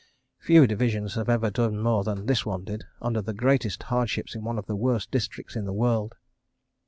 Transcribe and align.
Few 0.39 0.65
divisions 0.65 1.13
have 1.13 1.29
ever 1.29 1.51
done 1.51 1.79
more 1.79 2.03
than 2.03 2.25
this 2.25 2.43
one 2.43 2.63
did—under 2.63 3.21
the 3.21 3.35
greatest 3.35 3.83
hardships 3.83 4.33
in 4.33 4.43
one 4.43 4.57
of 4.57 4.65
the 4.65 4.75
worst 4.75 5.11
districts 5.11 5.55
in 5.55 5.65
the 5.65 5.73
world. 5.77 6.15